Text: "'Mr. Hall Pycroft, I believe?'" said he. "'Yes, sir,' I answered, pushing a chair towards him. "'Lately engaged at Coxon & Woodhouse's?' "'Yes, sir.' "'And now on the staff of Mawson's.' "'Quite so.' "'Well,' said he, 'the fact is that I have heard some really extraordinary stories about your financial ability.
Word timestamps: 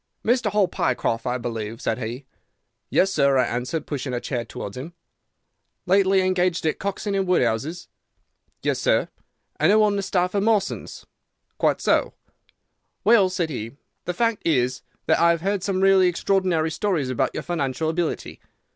"'Mr. 0.25 0.49
Hall 0.49 0.67
Pycroft, 0.67 1.27
I 1.27 1.37
believe?'" 1.37 1.79
said 1.79 1.99
he. 1.99 2.25
"'Yes, 2.89 3.13
sir,' 3.13 3.37
I 3.37 3.45
answered, 3.45 3.85
pushing 3.85 4.15
a 4.15 4.19
chair 4.19 4.43
towards 4.43 4.75
him. 4.75 4.93
"'Lately 5.85 6.21
engaged 6.21 6.65
at 6.65 6.79
Coxon 6.79 7.23
& 7.25 7.25
Woodhouse's?' 7.27 7.87
"'Yes, 8.63 8.79
sir.' 8.79 9.09
"'And 9.59 9.71
now 9.71 9.83
on 9.83 9.97
the 9.97 10.01
staff 10.01 10.33
of 10.33 10.41
Mawson's.' 10.41 11.05
"'Quite 11.59 11.81
so.' 11.81 12.15
"'Well,' 13.03 13.29
said 13.29 13.51
he, 13.51 13.77
'the 14.05 14.13
fact 14.15 14.41
is 14.43 14.81
that 15.05 15.19
I 15.19 15.29
have 15.29 15.41
heard 15.41 15.61
some 15.61 15.81
really 15.81 16.07
extraordinary 16.07 16.71
stories 16.71 17.11
about 17.11 17.35
your 17.35 17.43
financial 17.43 17.87
ability. 17.87 18.39